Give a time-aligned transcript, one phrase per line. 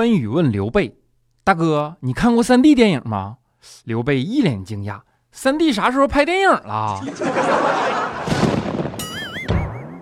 [0.00, 0.96] 关羽问刘备
[1.44, 3.36] ：“大哥，你看过三 D 电影吗？”
[3.84, 6.98] 刘备一脸惊讶：“三 D 啥时候拍电影了？”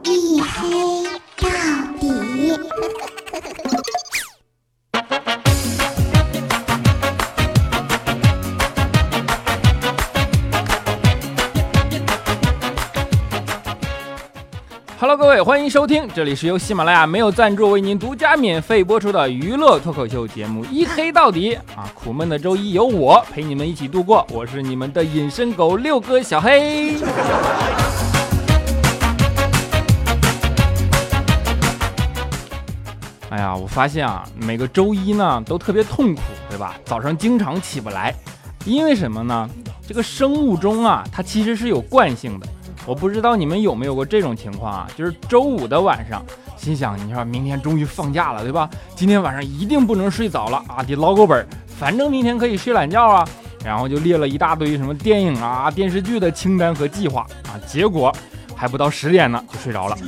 [0.05, 1.03] 一黑
[1.37, 1.49] 到
[1.99, 3.08] 底。
[15.09, 21.91] Hello，各位，欢迎收听，这里是由喜马拉雅没有赞助为您独家免费播出的娱乐脱口秀节目《一黑到底》啊！
[21.95, 26.97] 苦闷的周一由我陪你们一起度过，我是你们的隐身狗六哥小黑。
[33.31, 36.77] 哎呀，我发现啊，每个周一呢都特别痛苦，对吧？
[36.85, 38.15] 早上经常起不来，
[38.67, 39.49] 因为什么呢？
[39.89, 42.47] 这个生物钟啊，它其实是有惯性的。
[42.89, 44.89] 我不知道你们有没有过这种情况啊？
[44.97, 46.25] 就是周五的晚上，
[46.57, 48.67] 心想你说明天终于放假了，对吧？
[48.95, 51.47] 今天晚上一定不能睡早了啊，得捞够本，
[51.79, 53.29] 反正明天可以睡懒觉啊。
[53.63, 58.11] 然后就列了一大堆什么电影啊、电视剧的清单和计划啊，结果
[58.57, 59.99] 还不到十点呢就睡着了。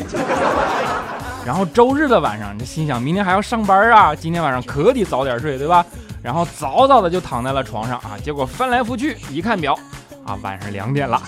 [1.44, 5.84] 然后周日的晚上，这心想明天还要上班啊，今天晚上可得早点睡，对吧？
[6.22, 9.78] 然后早早的就躺在了床上啊，结果翻来覆去一看表，
[10.24, 11.20] 啊，晚上两点了。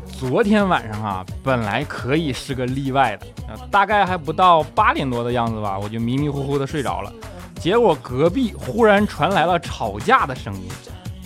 [0.00, 3.26] 昨天晚上啊，本来可以是个例外的，
[3.70, 7.12] 大概还不到八点多的样子吧，我就迷迷糊糊的睡着了。
[7.58, 10.68] 结果隔壁忽然传来了吵架的声音，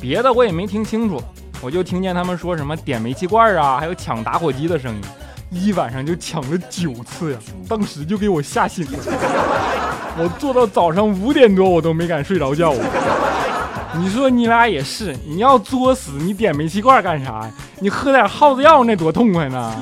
[0.01, 1.23] 别的我也没听清楚，
[1.61, 5.03] 我就听见他们说什么点煤气罐啊，还有抢打火机的声音，
[5.51, 8.99] 一晚上就抢了九次呀， 当时就给我吓醒了。
[10.19, 12.75] 我做到早上五点多，我都没敢睡着觉。
[13.95, 17.51] 你说你俩也是，你要作死，你点煤气罐干啥？
[17.79, 19.75] 你喝点耗子药那多痛快呢！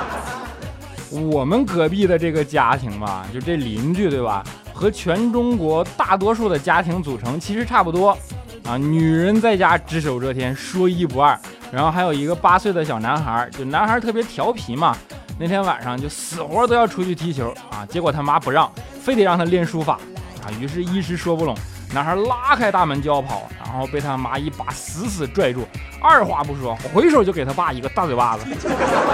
[1.10, 4.42] 我们隔壁的这个家庭吧，就这邻居对吧？
[4.72, 8.16] 和全中国大多数的家庭组成其实差不多
[8.64, 8.78] 啊。
[8.78, 11.38] 女人在家只手遮天，说一不二。
[11.70, 14.96] 然后还有一个八岁的小男孩，就男孩特别调皮嘛。
[15.38, 18.70] 那天晚上就死活都要出去踢球啊，结果他妈不让，
[19.02, 19.98] 非得让他练书法
[20.42, 20.48] 啊。
[20.58, 21.54] 于是，一时说不拢。
[21.92, 25.66] 男孩拉开大门就要跑，然后被他妈一把死死拽住，
[26.00, 28.44] 二话不说，回手就给他爸一个大嘴巴子，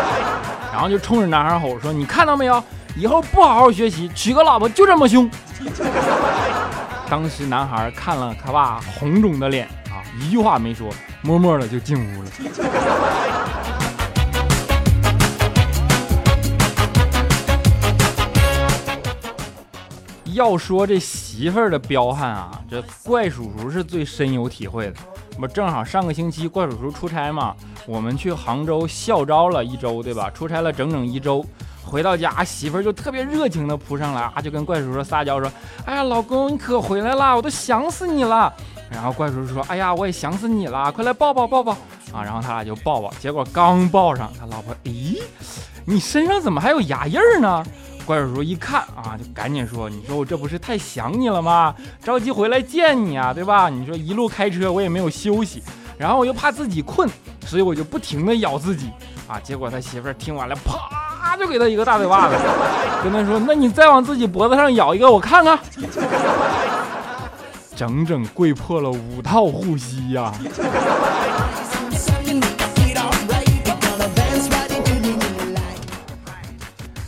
[0.72, 2.62] 然后就冲着男孩吼说：“你看到没有？
[2.97, 5.28] 以后不好好学习，娶个老婆就这么凶。
[7.11, 10.88] ”当时男孩看了他爸红肿的脸啊，一句话没说，
[11.22, 12.31] 默默的就进屋了。
[20.38, 24.94] 要说这媳妇儿的彪悍啊，这怪叔叔是最深有体会的。
[25.37, 27.56] 不正好上个星期怪叔叔出差嘛，
[27.87, 30.31] 我们去杭州校招了一周，对吧？
[30.31, 31.44] 出差了整整一周，
[31.84, 35.50] 回到家媳妇儿就特别热情的扑上来啊，就跟怪叔叔撒娇说
[35.84, 38.53] ：“哎呀，老公你可回来了，我都想死你了。”
[38.91, 41.72] 然后怪叔叔说：“哎呀，我也想死你了，快来抱抱抱抱
[42.12, 45.20] 啊！”然后他俩就抱抱，结果刚抱上，他老婆，咦，
[45.84, 47.65] 你身上怎么还有牙印儿呢？
[48.08, 51.74] 怪叔叔一看啊，就赶紧说：“你说我这不是太想你了吗？
[52.02, 53.69] 着急回来见你啊，对吧？
[53.69, 55.62] 你说一路开车我也没有休息，
[55.98, 57.06] 然后我又怕自己困，
[57.44, 58.91] 所以我就不停的咬自己
[59.28, 59.38] 啊。
[59.41, 62.34] 结果他媳妇儿听完了，啪就给他一个大嘴巴子，
[63.04, 65.58] 跟他说：那你再往自己脖子上咬一个，我看看。
[67.76, 70.32] 整整跪破了五套护膝呀。”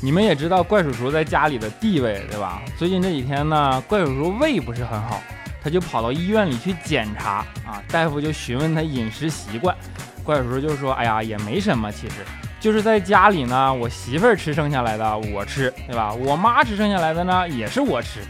[0.03, 2.63] 你们也知道怪叔叔在家里的地位，对吧？
[2.79, 5.21] 最近这几天呢，怪叔叔胃不是很好，
[5.63, 7.83] 他就跑到医院里去检查啊。
[7.89, 9.77] 大夫就询问他饮食习惯，
[10.25, 12.15] 怪叔叔就说：“哎呀，也没什么，其实
[12.59, 16.15] 就是在家里呢，我媳妇儿吃剩下来的我吃，对吧？
[16.15, 18.21] 我妈吃剩下来的呢也是我吃，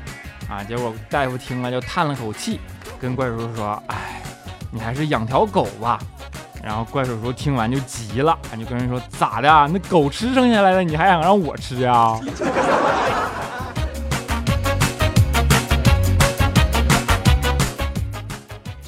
[0.49, 2.59] 啊。”结果大夫听了就叹了口气，
[3.01, 4.21] 跟怪叔叔说：“哎，
[4.73, 6.01] 你还是养条狗吧。”
[6.63, 9.49] 然后怪叔叔听完就急了，他就跟人说：“咋的？
[9.73, 12.19] 那狗吃剩下来的，你还想让我吃啊？”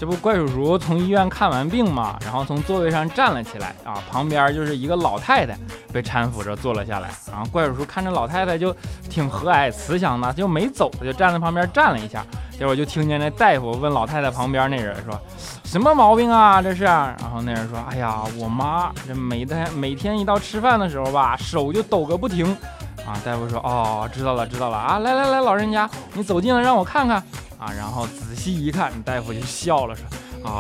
[0.03, 5.57] 这不，怪叔叔从医院看完病嘛，然后从座位上站了起来啊，旁边就是一个老太太
[5.93, 7.09] 被搀扶着坐了下来。
[7.31, 8.75] 然后怪叔叔看着老太太就
[9.09, 12.27] 挺和蔼慈祥的，就没走，就站在旁边站了一下。
[12.59, 15.17] 结果就听见那大夫问老太太旁边那人说。
[15.63, 16.61] 什么毛病啊？
[16.61, 16.83] 这是。
[16.83, 22.45] 然后那人说：“哎呀，我妈这每天每天一到吃饭的时候吧，手就抖个不停。”
[23.07, 27.23] 啊，大夫说：“哦，知道了，知道了啊，来来来，老人家，你走近了让我看看。”
[27.63, 30.05] 啊，然后仔细一看，大夫就笑了，说：“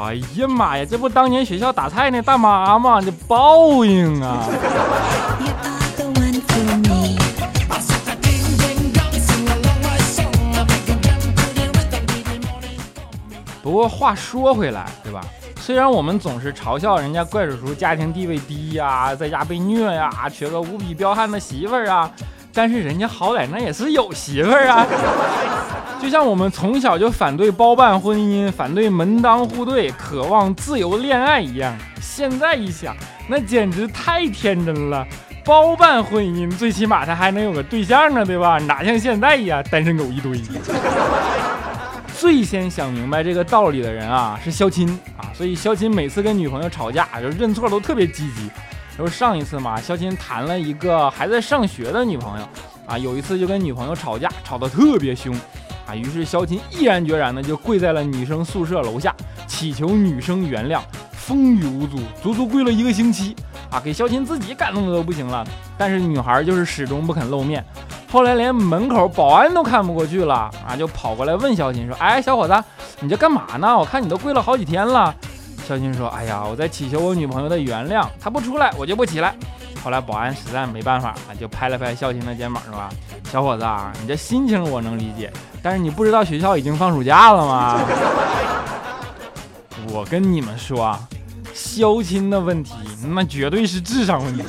[0.06, 3.00] 哎呀妈呀，这不当年学校打菜那大妈吗？
[3.00, 4.46] 这报应啊！”
[13.64, 15.24] 不过话说回来，对吧？
[15.60, 22.08] 虽然我们总是嘲笑人家怪叔叔家庭地位低呀，在家被虐呀，娶个无比彪悍的媳妇儿啊。
[22.52, 24.86] 但是人家好歹那也是有媳妇儿啊。
[26.02, 32.96] 就像我们从小就反对包办婚姻、反对门当户对、渴望自由恋爱一样，现在一想，
[33.28, 35.06] 那简直太天真了。
[35.44, 38.58] 包办婚姻，最起码他还能有个对象呢，对吧？
[38.58, 40.40] 哪像现在呀，单身狗一堆。
[42.16, 45.30] 最先想明白这个道理的人啊，是肖钦啊。
[45.34, 48.50] 所以肖钦每次跟女朋友吵架，就认错都特别积极。
[48.96, 52.48] 然后上一次嘛，肖钦谈了一个还在上学的女朋友
[52.86, 55.34] 啊，有一次就跟女朋友吵架，吵得特别凶。
[55.86, 59.14] 啊，于是肖钦毅然决然的就跪在了女生宿舍楼下，
[59.48, 60.80] 祈求女生原谅，
[61.12, 63.34] 风雨无阻，足足跪了一个星期。
[63.70, 65.44] 啊，给肖钦自己感动的都不行了，
[65.78, 67.64] 但是女孩就是始终不肯露面。
[68.12, 72.62] 后来连门口保安都看不过去了，啊，就跑过来问肖钦说：“哎，小伙子，
[73.00, 73.76] 你这干嘛呢？
[73.76, 75.14] 我看你都跪了好几天了。”
[75.72, 79.34] 肖钦说：“哎呀，我在祈求我女朋友的原谅，她不出来，我就不起来。”
[79.82, 82.78] 后来保安实在没办法了，就拍了拍肖钦的肩膀，说
[83.32, 85.32] ：“小伙子啊，你这心情我能理解。”
[85.62, 87.80] 但是你不知道学校已经放暑假了吗？
[89.88, 91.00] 我跟你们说啊，
[91.54, 92.74] 肖钦的问题
[93.08, 94.44] 那绝对是智商问题。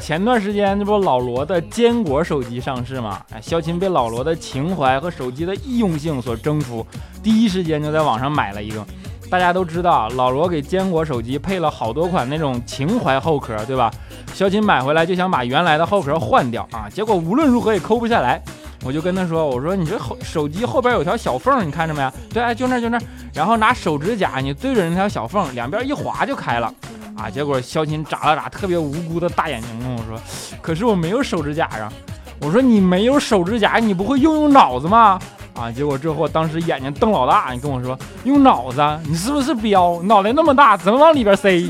[0.00, 3.20] 前段时间这不老罗的坚果手机上市吗？
[3.32, 6.84] 哎，肖钦被老罗的情怀和手机的易用性所征服，
[7.22, 8.84] 第一时间就在网上买了一个。
[9.30, 13.88] 大家都知道，老罗给坚果手机配了好多款那种情怀后壳，对吧？
[14.34, 18.42] 肖琴买回来就想把原来的后壳换掉啊，结果无论如何也抠不下来。
[18.82, 22.10] 我就跟他说：“我说你这后手机后边有条小缝，你看着没？
[22.32, 22.98] 对，就那就那。
[23.32, 26.72] 然后拿手指甲，你对准那条小缝，两边一划就开了。
[27.14, 30.18] 啊，结果肖琴眨了眨特别无辜的大眼睛，跟我说：
[30.62, 31.92] 可是我没有手指甲呀。
[32.40, 35.20] 我说你没有手指甲，你不会用用脑子吗？
[35.60, 40.00] 啊，结果这货当时眼睛瞪老大，你跟我说用脑子，你是不是彪？
[40.04, 41.68] 脑袋那么大，怎么往里边塞？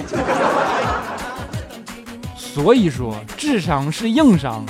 [2.39, 4.65] 所以说，智商是硬伤。”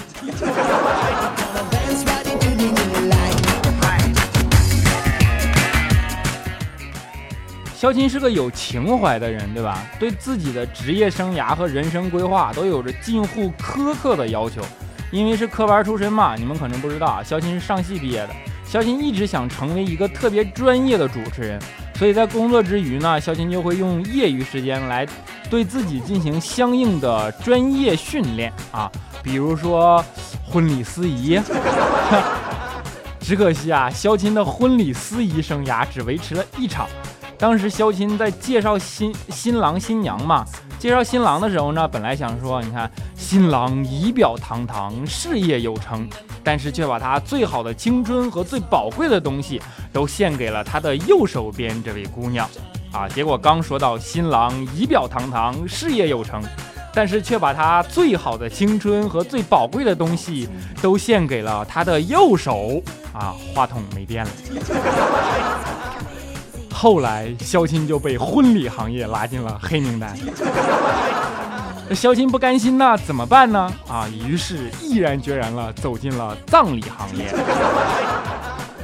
[7.76, 9.86] 肖琴是个有情怀的人，对吧？
[9.98, 14.62] 对自己的职业生涯和人生规划都有着近乎苛刻的要求。
[15.10, 18.28] 因为是科班出身嘛，你们可能不知道啊，肖琴是上戏毕业的。
[18.70, 21.60] 肖琴一直想成为一个特别专业的主持人，
[21.96, 25.04] 所以在工作之余呢，肖琴就会用业余时间来
[25.50, 28.88] 对自己进行相应的专业训练啊，
[29.24, 30.04] 比如说
[30.46, 31.40] 婚礼司仪。
[33.18, 36.86] 只可惜啊，肖琴的婚礼司仪生涯只维持了一场。
[37.40, 40.44] 当时肖钦在介绍新新郎新娘嘛，
[40.78, 46.06] 介绍新郎的时候呢，本来想说，你看新郎仪表堂堂，事业有成，
[46.44, 49.58] 但是却把他最好的青春和最宝贵的东西
[49.90, 52.46] 都献给了他的右手边这位姑娘，
[52.92, 56.42] 啊，结果刚说到新郎仪表堂堂，事业有成，
[56.92, 60.46] 但是却把他最好的青春和最宝贵的东西
[60.82, 62.82] 都献给了他的右手，
[63.14, 64.30] 啊，话筒没电了。
[66.82, 70.16] 后来，肖钦就被婚礼行业拉进了黑名单。
[71.94, 73.70] 肖钦不甘心呐，怎么办呢？
[73.86, 77.26] 啊，于是毅然决然了走进了葬礼行业。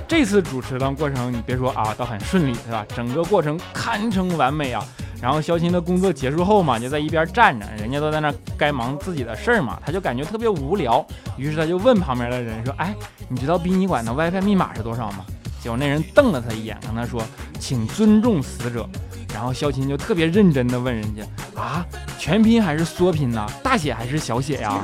[0.06, 2.84] 这次主持的过程，你别说啊，倒很顺利，对吧？
[2.94, 4.84] 整个过程堪称完美啊。
[5.22, 11.02] 然后肖钦的工作结束后嘛，就在一边站着，人家都在那该忙自己的事儿嘛，他就感觉特别无聊，
[11.38, 12.94] 于是他就问旁边的人说：“哎，
[13.30, 15.24] 你知道殡仪馆的 WiFi 密码是多少吗？”
[15.66, 17.20] 结果那人瞪了他一眼，跟他说
[17.58, 18.88] ：“请尊重死者。”
[19.34, 21.24] 然后肖琴就特别认真的问人家
[21.60, 21.84] ：“啊，
[22.20, 23.44] 全拼还是缩拼呢？
[23.64, 24.78] 大写还是小写呀？”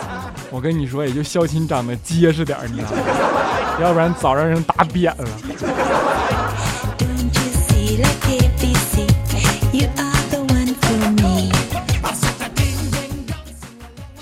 [0.50, 2.96] 我跟你说，也就肖琴长得结实点儿，你知道吗？
[3.82, 5.28] 要不然早让人打扁了。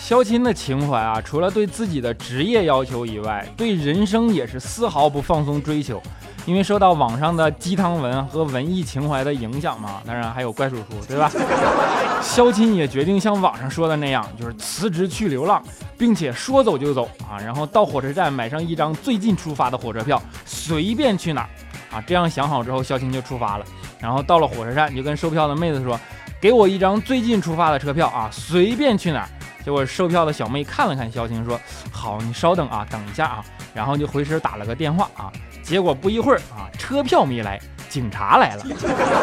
[0.04, 5.99] 肖钦的情怀啊，除了对自己的职业要求以外，对人生也是丝毫不放松追求。
[6.44, 11.32] 因为受到网上的鸡汤文和文艺情怀的影响嘛，当然还有怪叔叔，对吧？
[12.20, 15.62] 肖钦也决定像网上说的那样，就是辞职去流浪，
[15.96, 21.49] 并且说走就走啊，然后到火车站买上一张最近出发的火车票，随便去哪儿
[21.96, 22.04] 啊。
[22.06, 23.64] 这样想好之后，肖钦就出发了。
[23.99, 25.99] 然后到了火车站，就跟售票的妹子说
[26.42, 29.28] ：“给我一张最近出发的车票啊，随便去哪儿。”
[29.64, 31.59] 结果售票的小妹看了看肖青，说
[31.90, 35.33] ：“好，你稍等啊，等一下啊。”然后就回身打了个电话啊。
[35.62, 38.64] 结果不一会儿啊，车票没来，警察来了。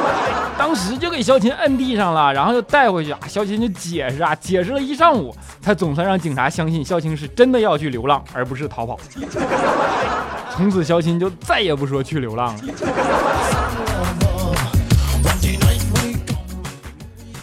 [0.58, 3.20] 当时就给肖钦摁地上了，然后又带回去啊。
[3.28, 9.00] 肖钦就解释啊，解释了一上午，他总算让警察相信肖青是真的要去流浪，而不是逃跑。
[10.54, 12.64] 从此肖青就再也不说去流浪了。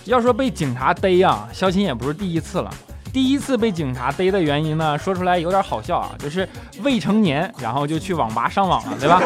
[0.09, 2.71] 要说被警察逮啊，肖钦也不是第一次了。
[3.12, 6.49] 第一次被警察逮的原因呢，说出来有点好笑啊，就是
[6.83, 9.21] 未成年，然后就去网吧上网了，对吧？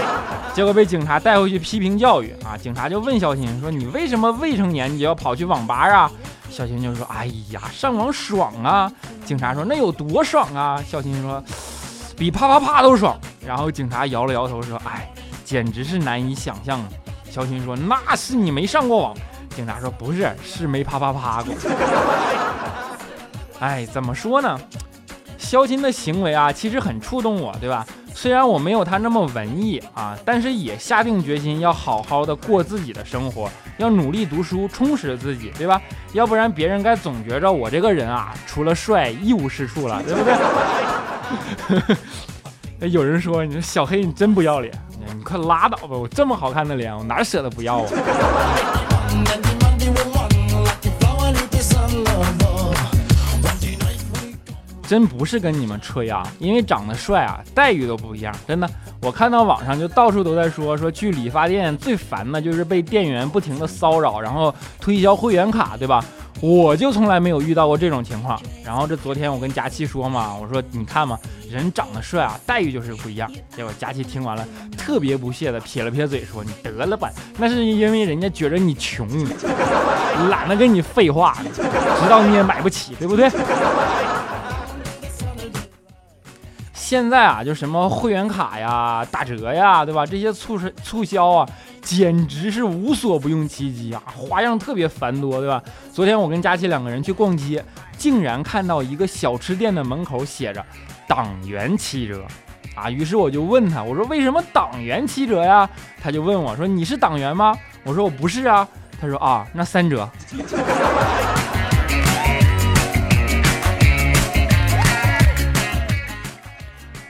[0.54, 2.56] 结果被警察带回去批评教育啊！
[2.56, 6.10] 警察就问肖钦说：“你为什么未成年你就要跑去网吧啊？”
[6.50, 8.90] 肖钦就说：“哎呀，上网爽啊！”
[9.24, 11.42] 警察说：“那有多爽啊？”肖钦说
[12.16, 15.10] ：“比啪啪啪都爽。”然后警察摇了摇头说：“哎，
[15.44, 16.88] 简直是难以想象啊。”
[17.30, 19.14] 肖钦说：“那是你没上过网。”
[19.56, 21.54] 警察说：“不是，是没啪啪啪过。”
[23.58, 24.60] 哎，怎么说呢？
[25.38, 27.86] 肖钦的行为啊，其实很触动我，对吧？
[28.14, 33.48] 虽然我没有他那么文艺啊，但是也下定决心要好好的过自己的生活，
[33.78, 35.80] 要努力读书，充实自己，对吧？
[36.12, 40.22] 要不然别人该总觉着我这个人啊，除了帅一无是处了，对不
[42.78, 42.90] 对？
[42.90, 44.72] 有人说，你说小黑你真不要脸，
[45.14, 45.96] 你快拉倒吧！
[45.96, 47.88] 我这么好看的脸，我哪舍得不要啊？
[54.86, 58.34] 真不是跟你们吹啊，因为长得帅啊，待遇都不一样。
[58.46, 58.68] 真的，
[59.02, 66.04] 我看到网上就到处都在说，说去理发店最烦的就是被店员不停的骚扰，然后推销会员卡，对吧？
[66.42, 68.38] 我就从来没有遇到过这种情况。
[68.62, 71.18] 然后这昨天我跟佳琪说嘛，我说你看嘛，
[71.50, 73.30] 人长得帅啊，待遇就是不一样。
[73.56, 79.08] 结果佳琪听完了，特别不屑的撇了撇嘴说：“你得了吧，那是因为人家觉得你穷，
[80.28, 83.30] 懒得跟你废话，知道你也买不起，对不对？”
[86.88, 90.06] 现在啊，就什么会员卡呀、打折呀，对吧？
[90.06, 91.48] 这些促是促销啊，
[91.82, 95.60] 简直是无所不用其极啊，花样特别繁多，对吧？
[95.92, 97.64] 昨天我跟佳琪两个人去逛街，
[97.98, 100.64] 竟然看到一个小吃店的门口写着
[101.08, 102.24] “党员七折”，
[102.76, 105.68] 啊，于是我就问他，我说为什么党员七折呀？
[106.00, 107.52] 他就问我说你是党员吗？
[107.82, 108.68] 我说我不是啊。
[108.98, 110.08] 他说啊，那三折。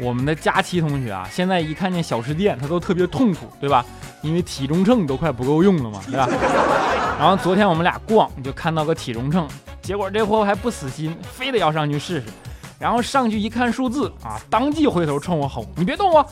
[0.07, 3.85] 我们的佳期同学啊，现在一看见小吃店，他都特别痛苦，对吧？
[4.23, 6.29] 因为体重秤都快不够用了嘛，对吧？
[7.19, 9.49] 然后昨天我们俩逛，就看到个体重秤，
[9.83, 12.27] 结果这货还不死心，非得要上去试试。
[12.79, 16.25] 然后上去一看数字啊，当即回头冲我吼：“你别动我！”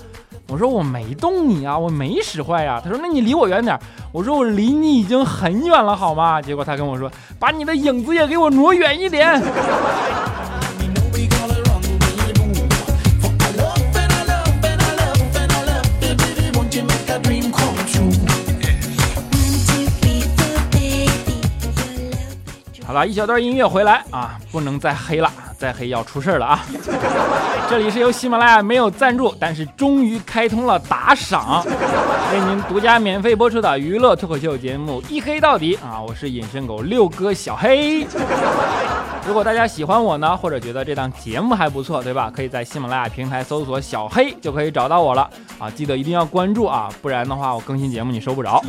[0.47, 3.77] 我说：“我没动你啊，我没使坏呀。”他说：“那你离我远点。”
[4.13, 9.43] 我说：“我离你已经很远了，好吗？”结果他跟我说：“把你的影子也给我挪远一点。”
[22.95, 26.65] 好了一小段音乐回来啊，不能再黑了，再黑要出事了啊！
[27.69, 31.65] 这里是由喜马拉雅没有赞助，但是终于开通了打赏，
[32.33, 36.01] 为您独家免费播出的娱乐脱口秀节目《一黑到底》啊！
[36.01, 38.07] 我是隐身狗六哥小黑。
[39.27, 42.31] 如果大家喜欢我呢，或者觉得这档节目还不错，对吧？
[42.35, 45.29] 可以在喜马拉雅平台搜索“小黑”就可以找到我了
[45.59, 45.71] 啊！
[45.71, 48.63] 记得一定要关注啊，不然的话我更新节目你收不着。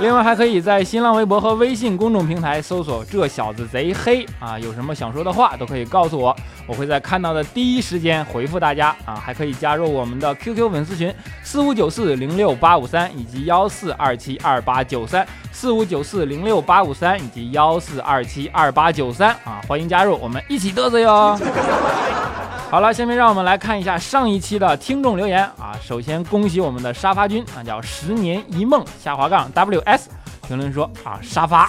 [0.00, 6.34] 另外还可以在新浪微博和微信公众平台搜索“这小子贼黑”啊，有什么想说的话都可以告诉我，
[6.70, 9.16] 我会在看到的第一时间回复大家啊。
[9.16, 11.12] 还可以加入我们的 QQ 粉丝群
[11.42, 21.36] 四五九四零六八五三以及幺四二七二八九三四五九四零六八五三以及幺四二七二八九三啊，欢迎加入，我们一起嘚瑟哟。
[22.70, 25.74] 好了，下面让我们来看一下上一期的听众留言啊。
[25.82, 30.08] 首先恭喜我们的沙发君啊，叫十年一梦下滑杠 WS
[30.46, 31.68] 评论说啊沙发，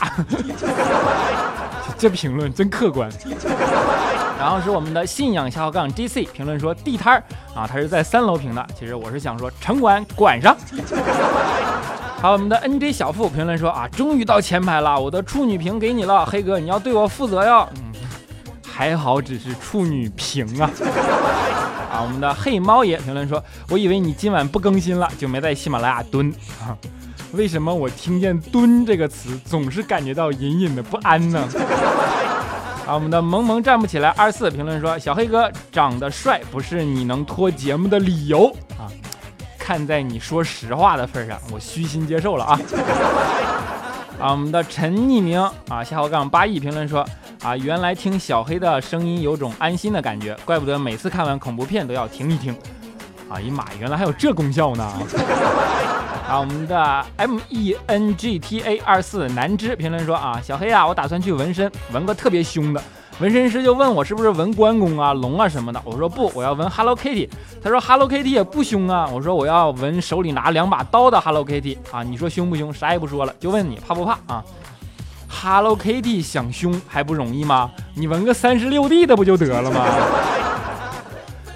[1.97, 3.09] 这评论真客观。
[4.41, 8.67] 然后是我们的信仰下滑杠 GC 评论说地摊儿啊，他是在三楼评的。
[8.75, 10.57] 其实我是想说城管管上。
[12.19, 17.69] 还有，我们的 NJ 小付评论说啊，终于到前排了，我的处女屏给你了，黑哥你要对我负责哟。
[17.75, 17.91] 嗯。
[18.67, 20.67] 还好只是处女屏啊！
[21.93, 26.73] 啊，我们的黑猫爷评论说：“我以为你今晚不更新了，就没在喜马拉雅蹲啊？
[27.33, 31.47] 为什么我听见‘蹲’这个词，总是感觉到隐隐的不安呢？”
[32.91, 38.91] 啊，我们的萌萌站不起来二四评论说：“小黑哥长得帅不是你能拖节目的理由啊！
[39.57, 42.59] 看在你说实话的份上，我虚心接受了啊！”
[44.19, 47.07] 啊，我们的陈匿名啊夏侯杠八亿评论说。
[47.41, 52.55] 啊，原来听小黑的声音有种安心的感觉，怪不得每次看完恐怖片都要停一停。
[53.33, 54.83] 哎呀妈，原来还有这功效呢！
[56.27, 62.81] 啊，我们的 M E N G T A 二四南芝评论说啊，小黑啊，我打算去纹身，纹个特别凶的，
[63.19, 67.29] 纹身师就问我是不是纹关公啊、龙啊什么的，我说不，我要纹 Hello Kitty。
[67.63, 72.73] 他说 Hello Kitty 也不凶啊，我说我要纹手里拿两把刀的 Hello Kitty 啊，你说凶不凶？
[72.73, 74.43] 啥也不说了，就问你怕不怕啊
[75.27, 77.69] ？Hello Kitty 想凶还不容易吗？
[77.93, 79.85] 你纹个三十六 D 的不就得了吗？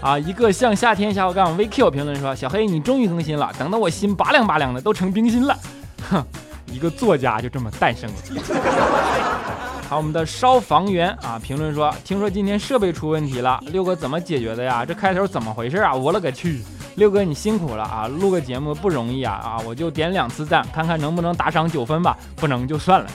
[0.05, 5.57] 啊，一个像夏天小伙伴 VQ 评论说：“小黑，你终于更新了，等得我心拔凉拔凉的，都成冰心了。”
[6.07, 6.23] 哼，
[6.67, 8.15] 一个作家就这么诞生了。
[9.89, 14.85] 好，我们的消防员啊，评论说：“听说今天设备出问题了，六哥怎么解决的呀？
[14.85, 15.95] 这开头怎么回事啊？
[15.95, 16.61] 我勒个去！
[16.97, 19.57] 六哥你辛苦了啊，录个节目不容易啊啊！
[19.65, 23.07] 我就点两次赞，看看能不能打赏九分吧，不能就算了。”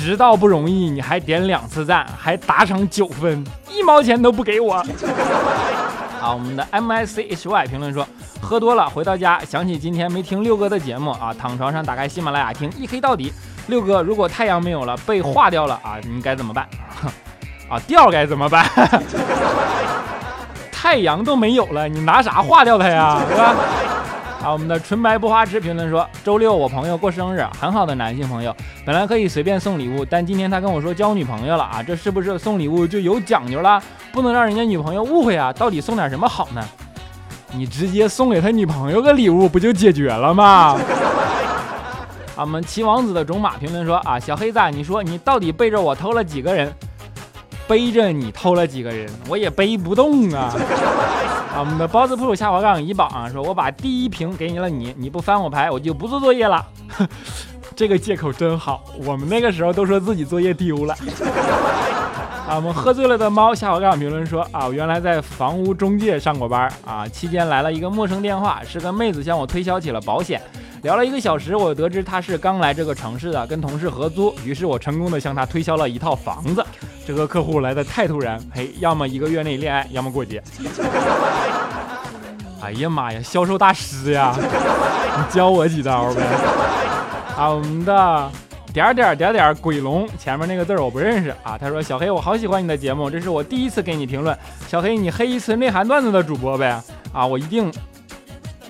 [0.00, 4.82] 直到不容易，你还点两次赞，还打赏九分，一毛钱都不给我。
[6.18, 8.06] 好，我们的 M I C H Y 评论说，
[8.40, 13.32] 喝多了回到家，想起今天没听六哥的节目啊，躺床上打开喜马拉雅听一黑到底。
[13.66, 16.66] 六哥，如果太阳没有了，被化掉了啊，你该怎么办？
[17.70, 18.66] 啊，掉该怎么办？
[20.72, 23.20] 太阳都没有了，你拿啥化掉它呀？
[23.28, 23.54] 是吧？
[24.42, 28.56] 啊，我们的纯白不花痴评论说：周六我朋友过生日，很好的男性朋友，
[28.86, 33.82] 本来可以随便送礼物，但今天他跟我说交女朋友了啊，这是不是送礼物就有讲究了？
[34.12, 35.52] 不能让人家女朋友误会啊！
[35.52, 36.62] 到底送点什么好呢？
[37.52, 40.78] 你直接送给他女朋友个礼物不就解决了吗？
[42.34, 46.72] 啊我们齐王子的种马评论说：啊，小黑子，你说你到底背着我偷了几个人？
[47.68, 49.06] 背着你偷了几个人？
[49.28, 50.54] 我也背不动啊！
[51.52, 56.64] 啊，我们的包子铺下滑杠怡宝啊，说我把第一瓶给你了，你你不翻我牌，我就不做作业了。
[57.74, 60.94] 这个借口真好，我们那个时候都说自己作业丢了。
[62.46, 70.40] 啊，我们喝醉了的猫下滑杠评论说啊，我原来在房屋中介上过班啊，期间来了一个陌生电话，是个妹子向我推销起了保险。
[70.82, 76.64] 聊了一个小时，我得知他是刚来这个城市的，跟同事合租，于是我成功的向他推销了一套房子。
[77.10, 80.40] 这个客户来的太突然，嘿，要么一个月内恋爱， 要么过节。
[82.62, 86.22] 哎呀妈呀，销售大师呀， 你教我几招呗。
[87.36, 88.30] 啊，我们的
[88.72, 91.58] 点点点点鬼龙前面那个字我不认识啊。
[91.58, 94.38] 他说小黑，我好喜欢你的节目，这是我第一次给你评论。
[94.68, 96.80] 小黑，你黑一次内涵段子的主播呗？
[97.12, 97.72] 啊，我一定，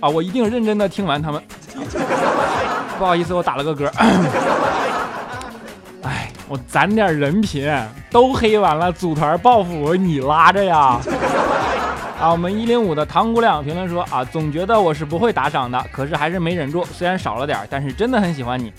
[0.00, 1.42] 啊，我一定认真的听完他们。
[2.98, 3.90] 不好意思，我打了个嗝。
[6.50, 7.64] 我攒点人品，
[8.10, 11.00] 都黑完了，组团报复我你拉着呀。
[12.20, 18.72] 啊，我们一零五的唐姑娘评论说啊，总觉得我是不会打赏的，可是还是没忍住，虽然少了点，但是真的很喜欢你。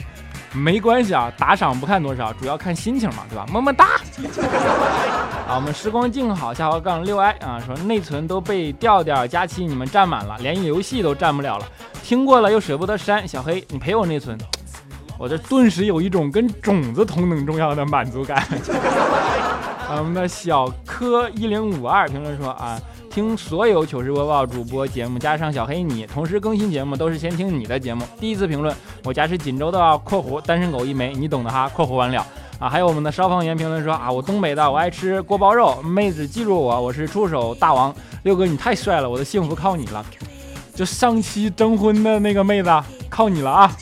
[0.56, 3.44] 没关系啊，打赏不看多少，主要看心情嘛，对吧？
[3.52, 3.84] 么么哒。
[5.46, 11.66] 啊，我们时光静好下滑杠六 i 啊，说内存都被调调佳期你们占满了，连游戏都占不了了。
[12.02, 14.38] 听过了又舍不得删，小黑你赔我内存，
[15.20, 18.42] 我这顿时有一种跟种子同等重要的满足感。
[19.90, 22.80] 我们的小柯一零五二评论说啊，
[23.10, 28.02] 听所有糗事播报主播节目加上小黑你，同时更新节目都是先听你的节目。
[28.18, 32.24] 第一次评论，我家是锦州的（括弧单身狗一枚），你懂的哈（括弧完了）。
[32.58, 37.94] 啊，还有我们的消防员评论说啊，我东北的，我爱吃锅包肉，妹子记住我，我是出手大王。
[38.22, 40.02] 六哥你太帅了，我的幸福靠你了。
[40.74, 42.70] 就上期征婚的那个妹子，
[43.10, 43.76] 靠你了啊！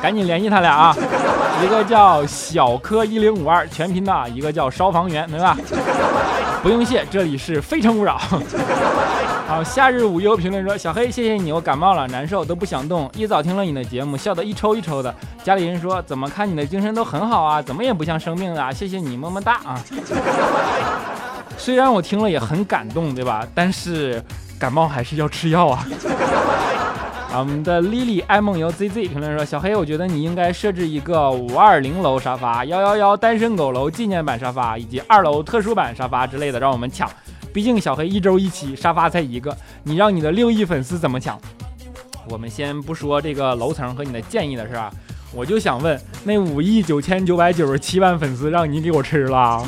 [0.00, 0.96] 赶紧联系他俩啊！
[1.62, 5.56] 一个叫小柯一零五二全拼的，一个叫消防员，对吧？
[6.62, 8.20] 不用谢，这里是非诚勿扰。
[9.48, 13.10] 好，夏日无忧评论说：小黑，谢谢你，我感冒了，难受都不想动。
[13.14, 15.14] 一早听了你的节目，笑得一抽一抽的。
[15.42, 18.72] 家里人说：怎么看你的精神都很好啊，怎么也不像生病啊？
[18.72, 19.80] 谢谢你，么么哒啊！
[21.56, 23.46] 虽然我听了也很感动，对吧？
[23.54, 24.22] 但是。
[24.60, 25.86] 感冒还是要吃药啊！
[27.30, 37.08] 啊，我们的 Lily 爱梦游 ZZ 评论说：“小黑，我觉得你应该设置一个五二零楼沙发、幺幺幺单身狗楼纪念版沙发以及二楼特殊版沙发之类的，让我们抢。
[37.52, 41.38] 毕竟小黑一周一期，沙发才一个，你让你的六亿粉丝怎么抢？
[42.30, 44.90] 我们先不说这个楼层和你的建议的事儿，
[45.34, 49.62] 我就想问，那五亿九千九百九十七万粉丝让你给我吃了？”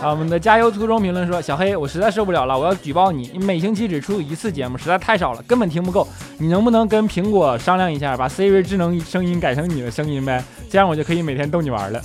[0.00, 3.28] 啊，我们的加油途中评论说：“小黑，我实在受不了了，我要举报你！
[3.32, 6.06] 你每星期只出一次节目，实在太少了，根本听不够。
[6.38, 10.40] 你能不能跟苹果商量一下，把 Siri 智能声音改成你的声音呗？
[10.70, 12.00] 这样我就可以每天逗你玩了。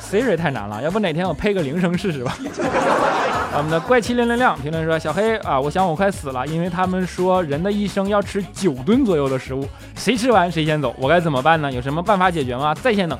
[0.00, 2.36] Siri 太难了，要不哪天我配个铃声试试吧？”
[3.52, 9.66] 我们的怪气亮亮亮评论说：“小黑啊，我想我快死了，因为他们说人的一生要吃九吨左右的食物，
[9.96, 11.72] 谁吃完谁先走，我该怎么办呢？
[11.72, 12.72] 有什么办法解决吗？
[12.72, 13.18] 在线等。”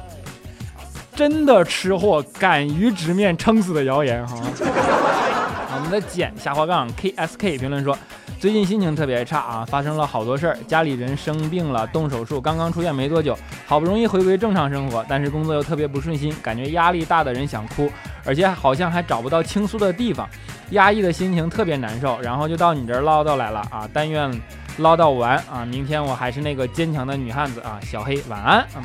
[1.20, 4.38] 真的吃货敢于直面撑死的谣言哈！
[5.76, 7.94] 我们的简下滑杠 KSK 评论说
[8.40, 17.92] ：“最近心情特别差啊，发生了好多事儿，家里人生病了，动手术，刚刚出院没多久，好不容易回归正常生活，但是工作又特别不顺心，感觉压力大的人想哭，
[18.24, 20.26] 而且好像还找不到倾诉的地方，
[20.72, 24.33] 压抑的心情特别难受，然后就到你这儿唠叨来了啊，但愿
[24.78, 28.66] 唠叨完啊，明天我还是那个坚强的女汉子啊，小黑晚安。
[28.74, 28.83] 嗯，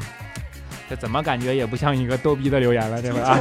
[0.89, 3.19] 这怎么感觉也不像一个逗逼的留言了，对吧？
[3.21, 3.39] 啊，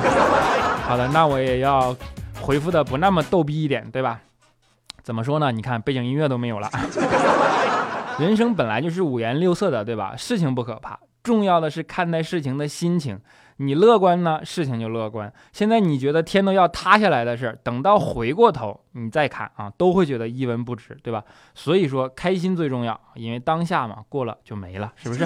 [0.87, 1.94] 好的，那我也要
[2.40, 4.20] 回复的不那么逗逼一点，对吧？
[5.02, 5.52] 怎么说呢？
[5.52, 6.70] 你看背景音乐都没有了。
[8.18, 10.14] 人生本来就是五颜六色的，对吧？
[10.16, 13.20] 事情不可怕，重要的是看待事情的心情。
[13.59, 15.33] 你乐观呢，事情就乐观。
[15.52, 21.22] 现在你觉得天都要塌下来的事儿，等到回过头你再看啊，都会觉得一文不值，对吧？
[21.54, 25.24] 所以说开心最重要，因为当下嘛，过了就没了，是不是？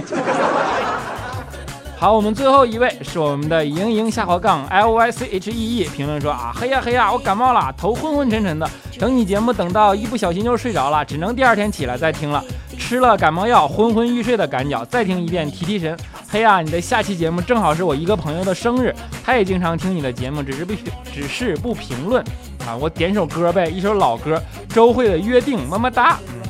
[2.01, 12.41] 好，我们最后一位是我们的莹莹下滑杠 L Y C H E E 评论说啊，嘿呀嘿呀，我感冒了，头昏昏沉沉的，等你节目等到一不小心就睡着了，只能第二天起来再听了，
[12.79, 15.99] 吃了感冒药昏昏欲睡的赶脚，再听一遍提提神。
[16.29, 20.73] 嘿呀，你的下期节目正好是我一个朋友的生日，他也经常听你的节目，只是不
[21.13, 22.25] 只是不评论
[22.65, 26.17] 啊，我点首歌呗，一首老歌，周慧的约定，么么哒。
[26.29, 26.49] 嗯，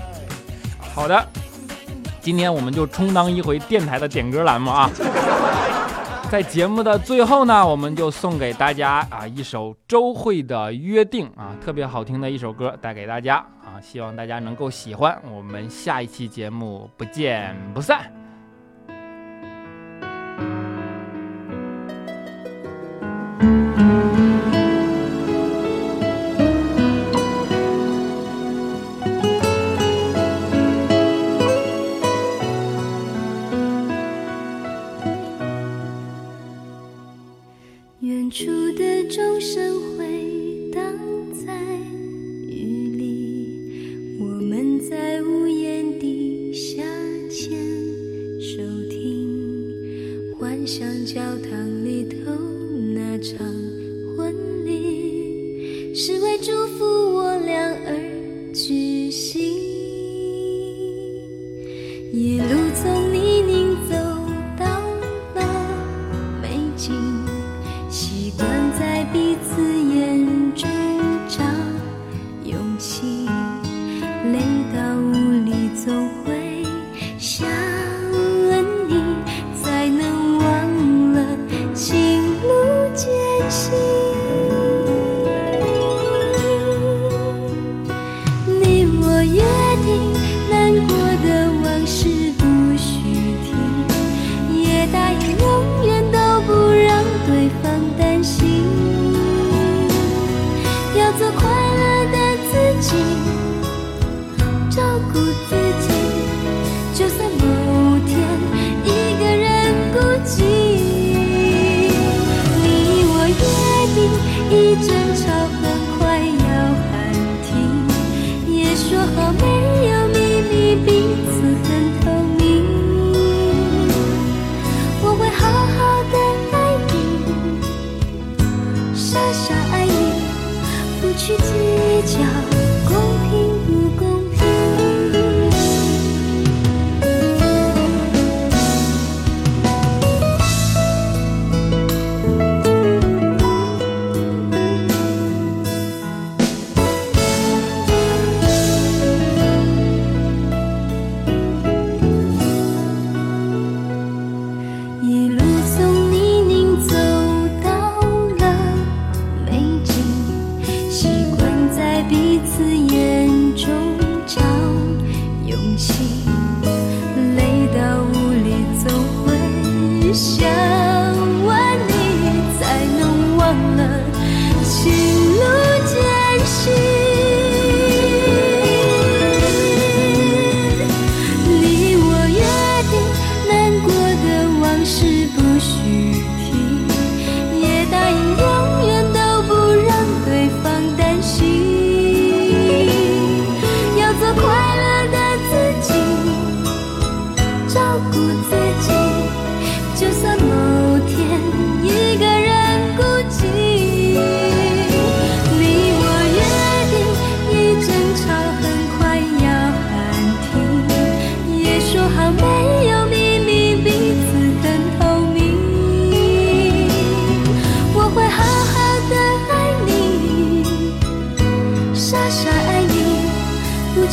[0.94, 1.26] 好的。
[2.20, 4.90] 今天我们就充当一回电台的点歌栏目啊，
[6.30, 15.18] 在节目的最后呢，我们就送给大家啊一首周慧的《约定》啊，特别好听的一首歌，带给大家啊，希望大家能够喜欢。
[15.34, 18.17] 我们下一期节目不见不散。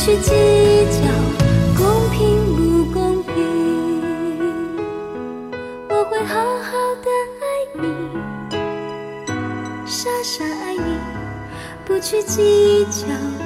[0.06, 1.08] 去计较
[1.76, 3.34] 公平不公平，
[5.88, 6.70] 我会好好
[7.02, 7.10] 的
[7.42, 7.44] 爱
[7.82, 7.82] 你，
[9.84, 11.00] 傻傻爱你，
[11.84, 13.45] 不去计较。